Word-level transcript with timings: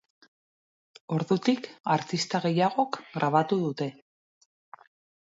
Ordutik, 1.17 1.69
artista 1.97 2.43
gehiagok 2.49 3.01
grabatu 3.19 3.63
dute. 3.69 3.93